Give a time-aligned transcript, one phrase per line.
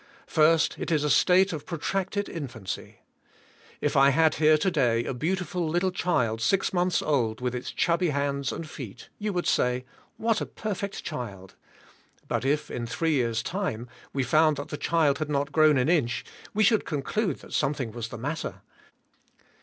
[0.33, 0.59] 1.
[0.79, 3.01] It is a state of protracted infancy.
[3.81, 8.09] If I had here today a beautiful little child six months old with its chubby
[8.09, 9.85] hands and feet, you would say
[10.17, 11.53] "What a perfect child,"
[12.27, 15.87] but if in three years time we found that the child had not grown an
[15.87, 17.03] inch we 4 THE SPIRITUAL LIFE.
[17.03, 18.61] should conclude that something was the matter.